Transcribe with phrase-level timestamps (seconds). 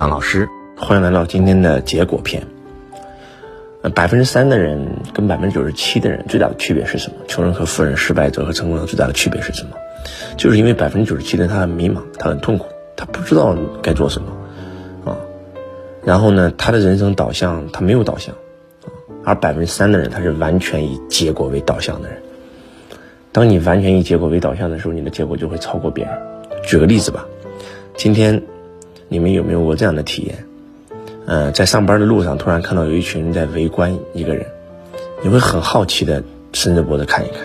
[0.00, 0.48] 张老师，
[0.78, 2.42] 欢迎来到今天的结果篇。
[3.82, 7.16] 呃，百分之三的人跟百分之九十七的人最大的区别是什么？
[7.28, 9.76] 穷人和富人，失败者和成功者最大的区别是什么？
[10.38, 12.64] 就是因为百分之九十七的人他很迷茫，他很痛苦，
[12.96, 14.32] 他不知道该做什么
[15.04, 15.18] 啊。
[16.02, 18.88] 然后呢，他的人生导向他没有导向啊。
[19.26, 22.22] 而百分之三的人，他是完全以结果为导向的人。
[23.32, 26.18] 当你完全以结果为导向的时候，你的结果就会超过别人。
[26.62, 27.26] 举个例子吧，
[27.98, 28.42] 今天。
[29.12, 30.46] 你们有没有过这样的体验？
[31.26, 34.46] 嗯，在上班的路上，突然看到有一群人在围观一个人，
[35.20, 36.22] 你会很好奇的
[36.52, 37.40] 伸着脖子看一看。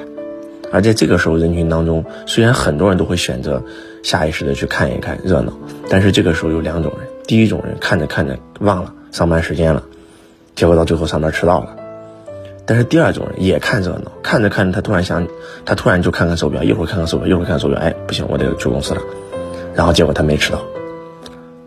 [0.72, 3.63] 而在这个时候，人群当中，虽然很多人都会选择
[4.03, 5.53] 下意识的去看一看热闹，
[5.89, 9.81] 但是这个时候有两种人：第一种人看着看着忘了上班时间了，
[10.53, 11.70] 结果到最后上班迟到了；
[12.67, 15.27] 但是第二种人也看热闹，看着看着他突然想，
[15.66, 19.02] 他突然就看看手表，一会儿看看手表，一会儿看手表，哎，不行，我得去公司了，
[19.73, 20.61] 然后结果他没迟到。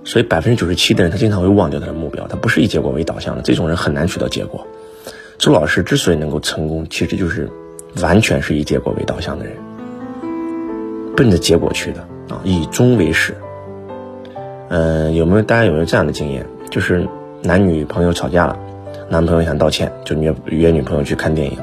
[0.09, 4.67] 所以百分之九十七的人，他经常会忘掉他的目标，他不是以结果为导向的，这种人很难取得结果。
[5.37, 7.47] 周老师之所以能够成功，其实就是
[8.01, 9.55] 完全是以结果为导向的人，
[11.15, 13.35] 奔着结果去的啊，以终为始。
[14.71, 16.47] 嗯，有没有大家有没有这样的经验？
[16.71, 17.07] 就是
[17.43, 18.59] 男女朋友吵架了，
[19.11, 21.59] 男朋友想道歉，就约约女朋友去看电影，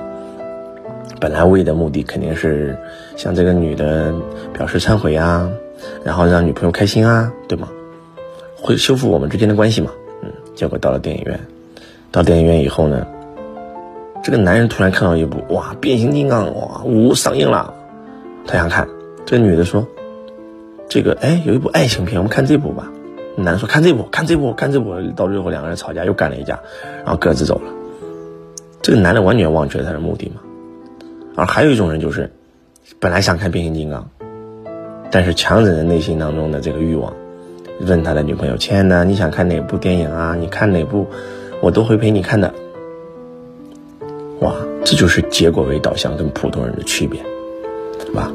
[1.20, 2.78] 本来为的目的肯定是
[3.16, 4.14] 向这个女的
[4.54, 5.50] 表示忏悔啊，
[6.04, 7.70] 然后让女朋友开心啊，对吗？
[8.66, 9.92] 会修复我们之间的关系嘛？
[10.24, 11.40] 嗯，结果到了电影院，
[12.12, 13.06] 到电影院以后呢，
[14.24, 17.72] 这个男人突然看到一部哇，变形金刚哇五上映了，
[18.48, 18.88] 他想看。
[19.28, 19.88] 这女的说
[20.90, 22.92] ：“这个哎，有一部爱情片，我们看这部吧。”
[23.38, 26.60] 男的说：“看这部，看这部，看这部。”到最后两个人吵架，又干了一架，
[27.04, 27.72] 然后各自走了。
[28.82, 30.42] 这个男的完全忘却了他的目的嘛。
[31.36, 32.32] 而还有一种人就是，
[33.00, 34.10] 本来想看变形金刚，
[35.12, 37.12] 但是强忍着内心当中的这个欲望。
[37.82, 40.36] 问他的女朋友：“亲爱的，你想看哪部电影啊？
[40.40, 41.08] 你看哪部，
[41.62, 42.54] 我都会陪你看的。”
[44.40, 47.22] 哇，这就是结果为导向跟普通人的区别，
[48.06, 48.32] 是吧？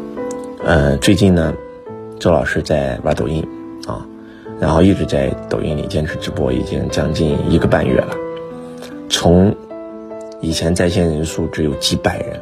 [0.64, 1.54] 呃，最近呢，
[2.18, 3.46] 周老师在玩抖音
[3.86, 4.06] 啊，
[4.60, 8.14] 然后一直在抖音里坚持直播，已经将近一个半月了。
[9.08, 9.54] 从
[10.40, 12.40] 以前在线人数只有几百人，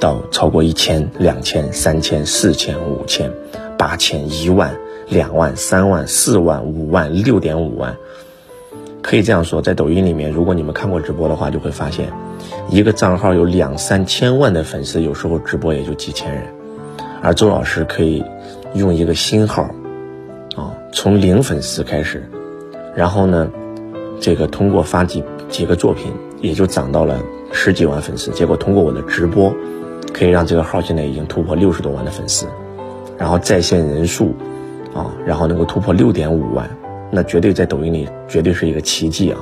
[0.00, 3.30] 到超过一千、两千、三千、四千、五千、
[3.78, 4.74] 八千、一万。
[5.08, 7.96] 两万、三万、四万、五万、六点五万，
[9.02, 12.12] 可以这样说，在抖音里面，如果你们看过直播的话，就会发现，
[12.68, 16.42] 一个账号有两三千万的粉丝，有时候直播也就几千人，
[17.22, 18.24] 而周老师可以
[18.74, 19.62] 用一个新号，
[20.56, 22.28] 啊，从零粉丝开始，
[22.96, 23.48] 然后呢，
[24.20, 27.22] 这个通过发几几个作品，也就涨到了
[27.52, 29.54] 十几万粉丝，结果通过我的直播，
[30.12, 32.46] 可以让这个号现在已经突破六十多万的粉丝，
[33.16, 34.34] 然后在线人数。
[34.96, 36.70] 啊，然后能够突破六点五万，
[37.10, 39.38] 那绝对在抖音里绝对是一个奇迹啊！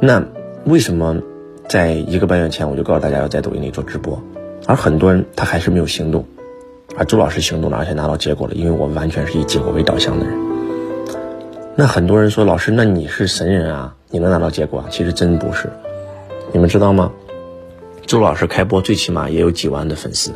[0.00, 0.24] 那
[0.64, 1.22] 为什么
[1.68, 4.20] 在一个半月前我就告诉大家要在抖音里做直播，
[4.66, 6.26] 而很多人他还是没有行动，
[6.96, 10.34] 而周老师行动了，而且拿到结果了，因为我完全是以结果为导向的人。
[11.76, 14.86] 那很多人说老师，那你是神人啊，你能拿到结果啊？
[14.90, 15.70] 其实真不是，
[16.52, 17.12] 你们知道吗？
[18.06, 20.32] 周老师开播最起码也有几万的粉丝。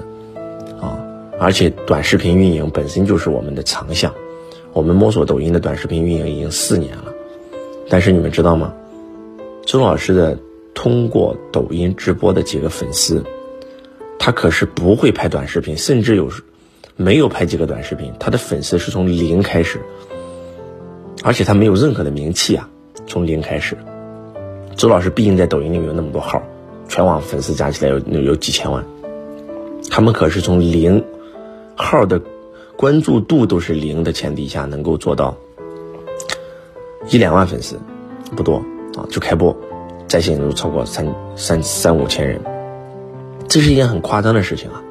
[1.41, 4.13] 而且短视频运营本身就是我们的长项，
[4.75, 7.15] 我们摸索抖音的短视频运营已经四年了，
[7.89, 8.75] 但是你们知道吗？
[9.65, 10.39] 周老师的
[10.75, 13.25] 通过抖音直播的几个粉丝，
[14.19, 16.31] 他可是不会拍短视频，甚至有
[16.95, 19.81] 没有拍几个短视频，他的粉丝是从零开始，
[21.25, 22.69] 而且他没有任何的名气啊，
[23.07, 23.79] 从零开始。
[24.77, 26.43] 周老师毕竟在抖音里面有那么多号，
[26.87, 28.85] 全网粉丝加起来有有几千万，
[29.91, 31.03] 他们可是从零。
[31.81, 32.21] 号的
[32.77, 35.37] 关注度都是零的前提下，能够做到
[37.09, 37.79] 一两万粉丝，
[38.37, 38.57] 不多
[38.97, 39.57] 啊，就开播，
[40.07, 42.41] 在线人数超过三三三五千人，
[43.49, 44.83] 这是一件很夸张的事情啊！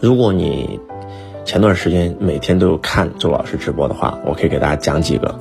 [0.00, 0.78] 如果你
[1.44, 5.38] 前段时间每天都有看周老师直播的话，我可以给大家讲几个。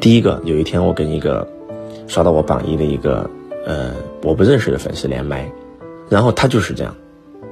[0.00, 1.46] 第一个，有一天我跟一个
[2.06, 3.28] 刷到我榜一的一个
[3.66, 3.92] 呃
[4.22, 5.50] 我不认识的粉丝连麦，
[6.08, 6.94] 然后他就是这样。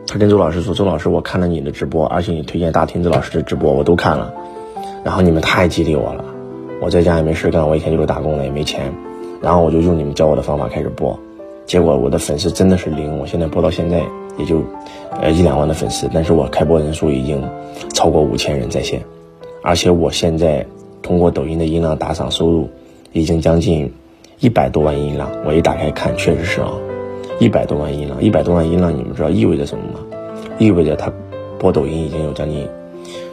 [0.06, 4.32] 他跟周老师说：“周老师，我看了你的直播，而且你推荐大亭子老师的直播，我都看了。
[5.04, 6.24] 然后你们太激励我了，
[6.80, 8.90] 我在家也没事干，我一天就是打工的，也没钱。
[9.42, 11.18] 然后我就用你们教我的方法开始播，
[11.66, 13.18] 结果我的粉丝真的是零。
[13.18, 14.02] 我现在播到现在
[14.38, 14.62] 也就，
[15.20, 17.46] 呃一两万的粉丝，但是我开播人数已经
[17.92, 19.02] 超过五千人在线，
[19.62, 20.66] 而且我现在
[21.02, 22.68] 通过抖音的音浪打赏收入
[23.12, 23.92] 已经将近
[24.40, 25.30] 一百多万音浪。
[25.44, 26.72] 我一打开看，确实是啊。”
[27.38, 30.00] 一百多万音浪，一百多万音浪，你们知道意味着什么吗？
[30.58, 31.12] 意味着他
[31.58, 32.68] 播抖音已经有将近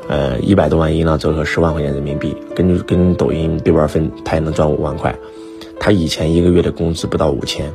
[0.08, 5.16] 呃，一百多万音浪折合十万块钱人民币，跟跟抖音对半分，他也能赚五万块。
[5.80, 7.74] 他以前一个月的工资不到五千，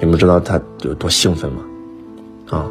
[0.00, 1.62] 你们知道他有多兴奋吗？
[2.48, 2.70] 啊，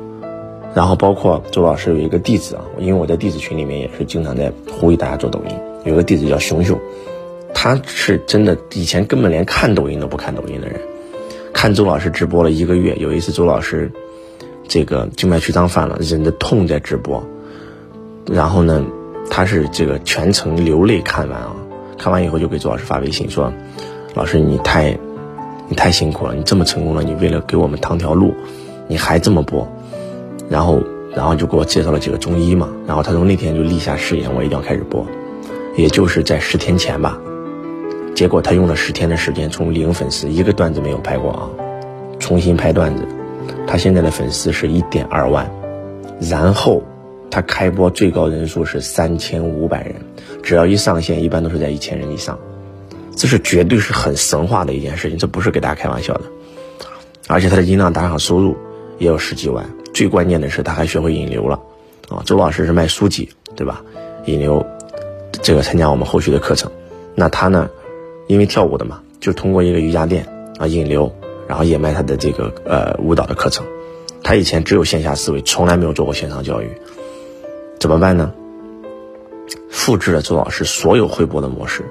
[0.74, 6.78] 然后包括周老师有一个弟子啊，因为我在弟子群里面也是经常在呼吁大家做抖音，有个弟子叫熊熊，
[7.54, 10.82] 他是真的以前根本连看抖音都不看抖音的人，
[11.62, 13.92] 看周老师直播了一个月，有一次周老师
[14.70, 17.22] 这个静脉曲张犯了，忍着痛在直播。
[18.26, 18.86] 然后呢，
[19.30, 21.54] 他是这个全程流泪看完啊，
[21.98, 23.52] 看完以后就给周老师发微信说
[24.16, 24.98] ：“老师你太，
[25.68, 28.34] 你太辛苦了，你这么成功了，你为了给我们趟条路，
[28.88, 29.70] 你还这么播。”
[30.50, 30.82] 然后，
[31.14, 32.70] 然后就给我介绍了几个中医嘛。
[32.88, 35.06] 然后他从那天就立下誓言，我一定要开始播。
[35.76, 37.20] 也就是在十天前吧，
[38.20, 41.50] 结果他用了十天的时间，从零粉丝一个段子没有拍过啊，
[42.20, 43.08] 重新拍段子，
[43.66, 45.50] 他现在的粉丝是一点二万，
[46.20, 46.84] 然后。
[47.32, 49.96] 他开播最高人数是三千五百人，
[50.42, 52.40] 只要一上线，一般都是在一千人以上，
[53.16, 56.24] 这是绝对是很神话的一件事情，这不是给大家开玩笑的。
[57.28, 58.58] 而且他的音浪打赏收入
[58.98, 59.64] 也有十几万，
[59.94, 61.62] 最关键的是他还学会引流了，
[62.10, 63.84] 啊，周老师是卖书籍，对吧？
[64.26, 64.66] 引流，
[65.44, 66.72] 这个参加我们后续的课程，
[67.14, 67.70] 那他呢，
[68.30, 70.24] 因为跳舞的嘛，就通过一个瑜伽垫
[70.60, 71.12] 啊引流，
[71.48, 73.66] 然后也卖他的这个呃舞蹈的课程，
[74.22, 76.70] 他以前只有线下思维，从来没有做过线上教育。
[77.80, 78.32] 怎么办呢？
[79.72, 81.84] 复制了周老师所有会播的模式，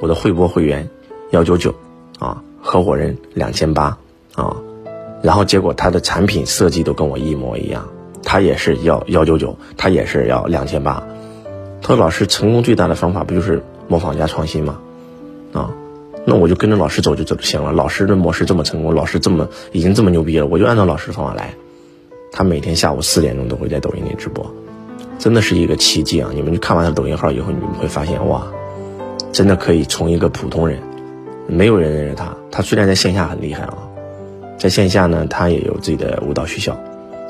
[0.00, 0.90] 我的会播会员
[1.30, 1.72] 幺九九
[2.18, 3.96] 啊，合伙人两千八
[4.34, 4.56] 啊，
[5.22, 7.88] 然后结果他的产品设计都跟我一模一样，
[8.24, 11.06] 他也是要幺九九，他也是要两千八。
[11.80, 14.80] 他说：“老师，成功最大的方法不就是模仿加创新吗？
[16.26, 17.72] 那我就跟着老师走就就行了。
[17.72, 21.54] 老师的模式这么成功，老师这么已经这么牛逼了，我就按照老师的方法来。
[22.32, 24.44] 他每天下午四点钟都会在抖音里直播。”
[25.16, 26.30] 真的是一个奇迹啊！
[26.34, 28.44] 你们去看完他抖音号以后，你们会发现哇，
[29.32, 30.80] 真的可以从一个普通人，
[31.46, 32.36] 没有人认识他。
[32.50, 33.78] 他虽然在线下很厉害啊，
[34.58, 36.72] 在线下呢，他也有自己的舞蹈学校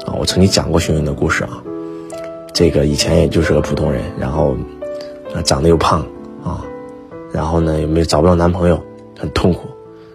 [0.07, 0.17] 啊。
[0.19, 1.63] 我曾经讲过熊熊的故事啊，
[2.55, 4.57] 这个以前也就是个普通人，然后
[5.45, 6.01] 长得又胖
[6.43, 6.65] 啊，
[7.35, 8.81] 然后呢又没找不到男朋友，
[9.19, 9.67] 很痛苦，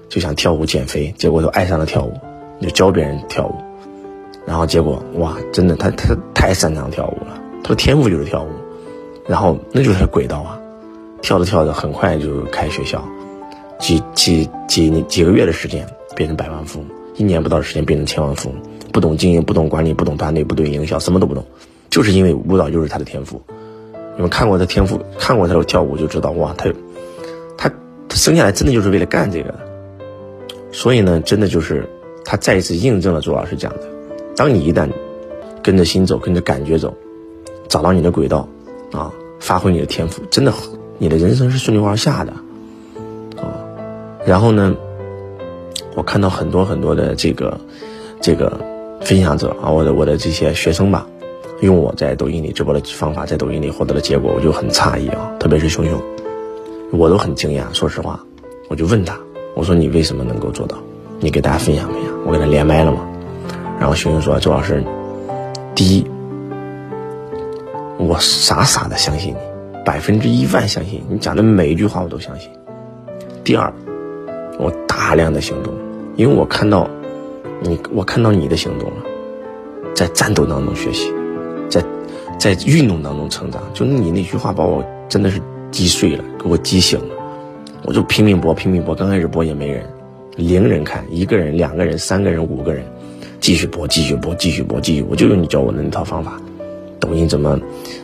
[0.08, 2.14] 就想跳舞减肥，结果就爱上了跳舞，
[2.62, 3.56] 就教别人跳舞，
[4.46, 7.38] 然后结果哇，真的他他太擅长跳舞了。
[7.62, 8.48] 他的天赋就是跳舞，
[9.28, 10.58] 然后那就是他的轨道啊，
[11.22, 13.04] 跳着跳着很快就开学校，
[13.80, 18.58] 几几几几个月的时间变成百万富翁，一年不到的时间变成千万富翁，
[18.94, 21.44] 不懂经营，不懂管理，不懂团队，不懂营销，什么都不懂，
[21.90, 23.42] 就是因为舞蹈就是他的天赋。
[24.16, 26.70] 你们看过他天赋，看过他的跳舞就知道，哇，他
[28.10, 29.54] 他生下来真的就是为了干这个，
[30.74, 31.88] 所以呢，真的就是
[32.26, 33.88] 他再一次印证了周老师讲的，
[34.36, 34.90] 当你一旦
[35.64, 36.94] 跟着心走，跟着感觉走。
[37.68, 38.50] 找到你的轨道，
[38.92, 40.52] 啊，发挥你的天赋，真的，
[40.98, 42.34] 你的人生是顺流而下的，
[43.38, 43.62] 啊，
[44.26, 44.76] 然后呢，
[45.94, 47.60] 我看到很多很多的这个
[48.20, 48.60] 这个
[49.02, 51.08] 分享者啊，我的我的这些学生吧，
[51.62, 56.02] 用我在抖音里直播的方法，在抖音里获得的结果，我就很诧异啊，特别是熊熊，
[56.92, 58.20] 我都很惊讶，说实话，
[58.70, 59.18] 我就问他，
[59.56, 60.78] 我说你为什么能够做到？
[61.20, 63.06] 你给大家分享分享，我给他连麦了嘛，
[63.80, 64.84] 然后熊熊说，周老师，
[65.76, 66.06] 第一。
[67.98, 69.38] 我傻傻的相信你，
[69.86, 72.50] 百分之一万相信你讲的每一句话我都相信。
[73.44, 73.74] 第二，
[74.58, 75.74] 我大量的行动，
[76.16, 76.90] 因为我看到
[77.60, 78.96] 你，我看到你的行动了，
[79.94, 81.14] 在战斗当中学习，
[81.70, 81.84] 在
[82.38, 83.62] 在运动当中成长。
[83.74, 87.16] 就你那句话把我真的是击碎了，给我击醒了。
[87.84, 88.94] 我就拼命播，拼命播。
[88.94, 89.86] 刚开始播也没人，
[90.36, 92.84] 零人看，一个人、两个人、三个人、五个人，
[93.40, 95.02] 继续播，继续播，继续播，继续。
[95.10, 96.40] 我就用你教我的那套方法。
[97.00, 97.60] 抖音怎么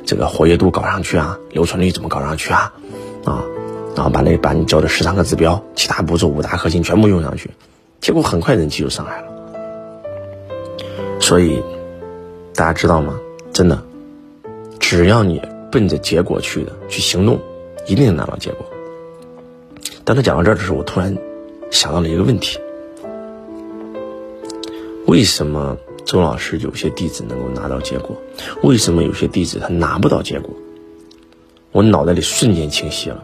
[0.06, 1.38] 这个活跃度搞上去啊？
[1.52, 2.74] 留存率怎么搞上去啊？
[3.26, 3.44] 啊，
[3.96, 7.50] 然后把那把你教的十三个指标、其他步骤、五大核心全部用上去，
[8.00, 9.28] 结果很快人气就上来了。
[11.20, 11.62] 所以
[12.56, 13.20] 大家知道吗？
[13.52, 13.84] 真的，
[14.80, 15.42] 只要你
[15.72, 17.40] 奔着结果去的，去行动，
[17.88, 18.66] 一定能拿到结果。
[20.04, 21.18] 当他讲到这儿的时候，我突然
[21.72, 22.60] 想到了一个问题：
[25.08, 25.78] 为什么？
[26.06, 28.16] 周老师有些弟子能够拿到结果，
[28.62, 30.54] 为什么有些弟子他拿不到结果？
[31.72, 33.24] 我脑袋里瞬间清晰了。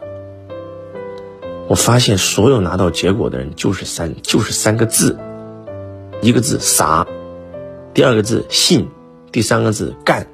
[1.67, 5.15] 我发现所有拿到结果的人就是三，就是三个字，
[6.21, 7.05] 一个字傻，
[7.93, 8.89] 第二个字信，
[9.31, 10.25] 第三个字干。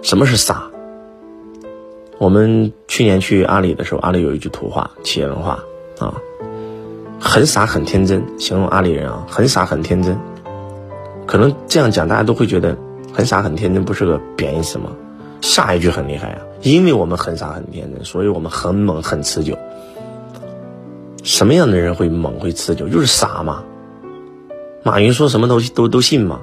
[0.00, 0.70] 什么是傻？
[2.18, 5.62] 我们去年去阿里的时候，阿里有一句土话，企业文化
[6.00, 6.14] 啊，
[7.20, 10.18] 很傻很天真，形容阿里人啊，很傻很天真。
[11.26, 12.76] 可能这样讲，大家都会觉得
[13.12, 14.90] 很傻很天真，不是个贬义词吗？
[15.40, 19.56] 下一句很厉害啊，因为我们很傻很天真，所以我们很猛很持久。
[21.22, 22.88] 什么样的人会猛会持久？
[22.88, 23.62] 就是傻嘛。
[24.82, 26.40] 马云说什么都都都信嘛，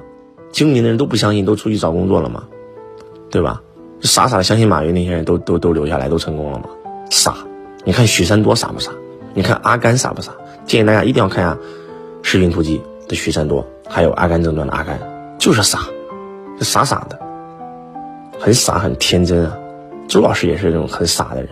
[0.52, 2.44] 精明的人都不相信，都出去找工作了嘛，
[3.30, 3.60] 对吧？
[4.06, 6.66] 傻傻的相信马云那些人都都都留下来都成功了嘛？
[7.10, 7.36] 傻。
[7.84, 8.90] 你看许三多傻不傻？
[9.34, 10.32] 你看阿甘傻不傻？
[10.64, 11.54] 建议大家一定要看一下
[12.22, 14.98] 《士兵突击》的许三多，还有《阿甘正传》的阿甘，
[15.38, 15.80] 就是傻，
[16.58, 17.18] 就傻傻的，
[18.38, 19.56] 很傻很天真啊。
[20.08, 21.48] 周老师也是这种很傻的人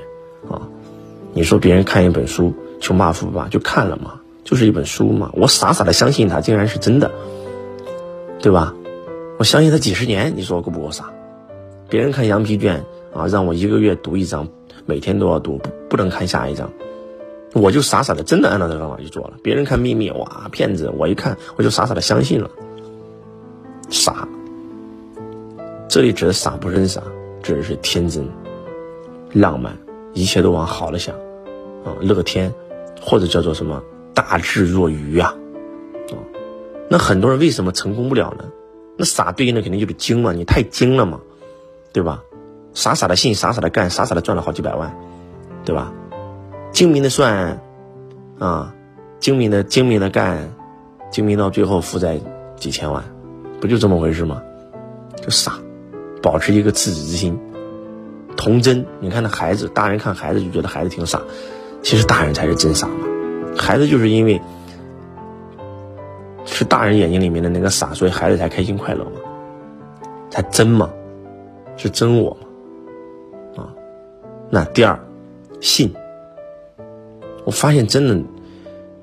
[0.51, 0.63] 啊。
[1.33, 2.55] 你说别人看一本书。
[2.81, 7.11] 穷爸富爸就看了嘛，就是一本书嘛，我傻傻的相信他竟然是真的，
[8.41, 8.75] 对吧？
[9.39, 11.11] 我相信他几十年，你说我够不够傻？
[11.95, 12.85] 别人看羊皮卷
[13.15, 14.49] 啊，让我一个月读一章，
[14.85, 16.69] 每天都要读，不不能看下一章，
[17.53, 19.35] 我就傻傻的真的按照这个方法去做了。
[19.45, 20.93] 别人看秘密，哇，骗子！
[20.99, 22.51] 我一看，我就傻傻的相信了，
[23.91, 24.27] 傻。
[25.89, 27.01] 这里指的傻不是傻，
[27.45, 28.29] 指的是天真、
[29.33, 29.79] 浪漫，
[30.15, 31.15] 一切都往好了想，
[31.85, 32.53] 啊，乐天。
[33.01, 33.81] 或者叫做什么
[34.15, 35.33] 大智若愚啊，
[36.11, 36.19] 啊，
[36.91, 38.47] 那很多人为什么成功不了呢？
[38.97, 41.21] 那傻对应的肯定就是精嘛，你太精了嘛，
[41.95, 42.23] 对吧？
[42.75, 44.93] 傻傻的信，傻傻的干，傻傻的赚了好几百万，
[45.65, 45.93] 对吧？
[46.73, 47.61] 精明的算，
[48.41, 48.75] 啊，
[49.21, 50.53] 精明的精明的干，
[51.13, 52.21] 精明到最后负债
[52.57, 53.05] 几千万，
[53.61, 54.43] 不就这么回事吗？
[55.23, 55.53] 就傻，
[56.21, 57.39] 保持一个赤子之心，
[58.37, 58.85] 童真。
[58.99, 61.23] 你看那孩子，大人看孩子就觉得孩子挺傻。
[61.81, 63.07] 其实大人才是真傻嘛，
[63.57, 64.43] 孩子就是因为
[66.45, 69.13] 是大人眼睛里面的那个傻，所以孩子才开心快乐嘛，
[70.29, 70.91] 才真嘛，
[71.77, 72.37] 是真我
[73.57, 73.75] 嘛，啊，
[74.51, 74.99] 那第二，
[75.61, 75.93] 信，
[77.45, 78.23] 我发现真的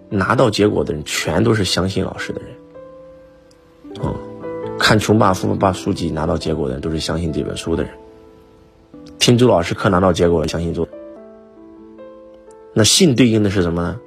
[0.10, 4.16] 拿到结果的人全都是相信老师的人，啊，
[4.80, 7.92] 看《穷爸富爸》书籍拿到结果的人都是相信这本书的人，
[9.20, 10.88] 听周老师课拿到结果相信周。
[12.74, 14.00] 那信对应的是什么呢？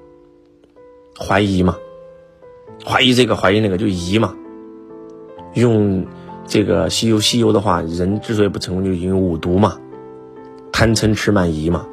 [1.19, 1.77] 怀疑嘛，
[2.85, 4.35] 怀疑这个怀疑那个就疑嘛。
[5.53, 6.07] 用
[6.47, 9.79] 这个西游西游的话，人之所以不成功，就是因为五毒嘛，
[10.73, 11.87] 贪嗔痴慢疑嘛，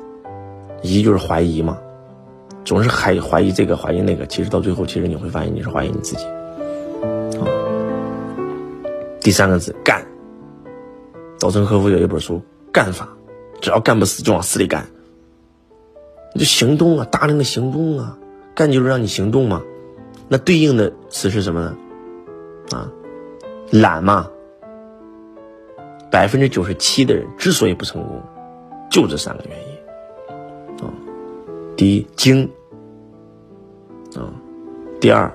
[0.81, 1.77] 疑就是怀疑嘛，
[2.65, 6.25] 总是还怀疑这个怀疑那个，其实到最后，其实你会发现你是怀疑你自己。
[6.25, 7.47] 啊
[9.23, 10.03] 第三个字干，
[11.39, 12.37] 稻盛和夫有一本书
[12.71, 13.05] 《干法》，
[13.61, 14.87] 只要干不死就往死里干。
[16.33, 18.17] 你就行动啊，大量的行动啊，
[18.55, 19.61] 干就是让你行动嘛。
[20.27, 21.77] 那对应的词是什么呢？
[22.71, 22.91] 啊，
[23.69, 24.27] 懒嘛。
[26.11, 28.21] 百分之九十七的人之所以不成功，
[28.91, 30.85] 就这三个原因。
[30.85, 30.93] 啊，
[31.77, 32.49] 第一精，
[34.15, 34.29] 啊，
[34.99, 35.31] 第二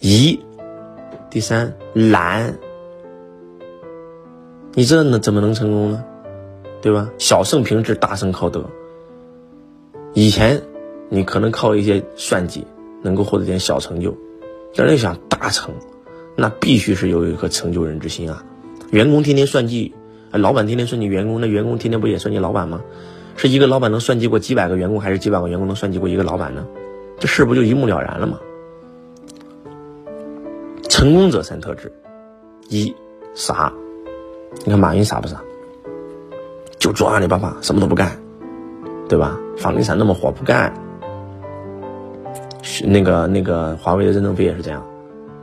[0.00, 0.38] 疑，
[1.30, 2.58] 第三懒。
[4.74, 6.04] 你这呢怎么能成功呢？
[6.80, 7.10] 对吧？
[7.18, 8.64] 小胜凭智，大胜靠德。
[10.14, 10.62] 以前
[11.08, 12.66] 你可能靠一些算计
[13.02, 14.16] 能够获得点小成就，
[14.74, 15.74] 但是想大成，
[16.40, 18.44] 那必须是有一颗成就人之心啊！
[18.92, 19.92] 员工天天算计，
[20.30, 22.80] 老板天天算计员工，那员工天天不也算计老板吗？
[23.36, 26.64] 是一个老板能算计过几百个员工，还是几百个员工能算计过一个老板呢？
[27.18, 28.38] 这事不就一目了然了吗？
[30.88, 31.92] 成功者三特质：
[32.68, 32.94] 一
[33.34, 33.72] 傻，
[34.64, 35.42] 你看马云傻不傻？
[36.78, 38.16] 就做阿里巴巴，什么都不干，
[39.08, 39.36] 对吧？
[39.56, 40.72] 房地产那么火，不干。
[42.84, 44.86] 那个那个华为的任正非也是这样，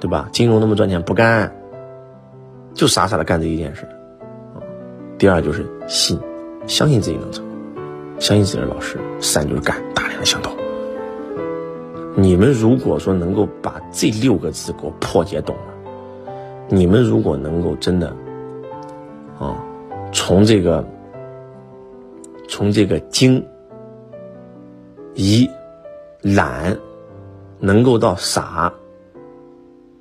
[0.05, 0.29] 对吧？
[0.31, 1.51] 金融那么赚钱，不干，
[2.75, 3.89] 就傻傻的干这一件事。
[5.17, 6.19] 第二就是信，
[6.67, 7.43] 相信自己能成，
[8.19, 8.99] 相信自己的老师。
[9.19, 10.53] 三就是干，大量的行动。
[12.15, 15.73] 你们如果说能够把这六个字给我破解懂了，
[16.69, 18.15] 你们如果能够真的，
[19.39, 19.57] 啊，
[20.13, 20.87] 从这个。
[22.47, 23.43] 从这个精、
[25.15, 25.49] 疑、
[26.21, 26.77] 懒，
[27.57, 28.71] 能够到傻、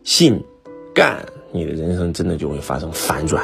[0.04, 0.38] 信、
[0.94, 1.16] 干，
[1.50, 3.42] 你的人生真的就会发生反转。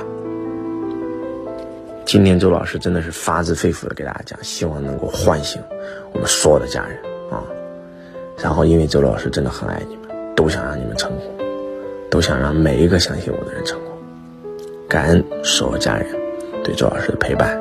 [2.04, 5.58] 今天周老师真的是发自肺腑的给大家讲，希望能够唤醒
[6.12, 6.98] 我们所有的家人
[7.30, 7.42] 啊。
[8.36, 11.22] 然后，因为周老师真的很爱你们，都想让你们成功，
[12.10, 13.96] 都想让每一个相信我的人成功。
[14.86, 16.06] 感恩所有家人
[16.62, 17.58] 对周老师的陪伴，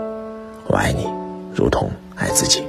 [0.68, 1.08] 我爱你。
[1.56, 2.66] 如同爱自己。